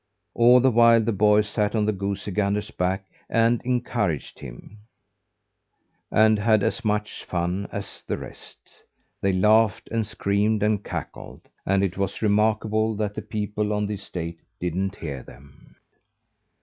All 0.33 0.59
the 0.59 0.71
while, 0.71 0.99
the 1.01 1.11
boy 1.11 1.41
sat 1.41 1.75
on 1.75 1.85
the 1.85 1.91
goosey 1.91 2.31
gander's 2.31 2.71
back 2.71 3.05
and 3.29 3.61
encouraged 3.63 4.39
him, 4.39 4.79
and 6.09 6.39
had 6.39 6.63
as 6.63 6.83
much 6.83 7.23
fun 7.23 7.69
as 7.71 8.03
the 8.07 8.17
rest. 8.17 8.57
They 9.21 9.31
laughed 9.31 9.87
and 9.91 10.03
screamed 10.03 10.63
and 10.63 10.83
cackled, 10.83 11.41
and 11.67 11.83
it 11.83 11.99
was 11.99 12.23
remarkable 12.23 12.95
that 12.95 13.13
the 13.13 13.21
people 13.21 13.73
on 13.73 13.85
the 13.85 13.93
estate 13.93 14.39
didn't 14.59 14.95
hear 14.95 15.21
them. 15.21 15.75